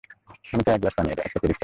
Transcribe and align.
আমি 0.51 0.61
চাই 0.65 0.73
এক 0.75 0.81
গ্লাস 0.83 0.93
পানি, 0.97 1.07
একটা 1.13 1.23
ক্রেডিট 1.31 1.41
কার্ড। 1.55 1.59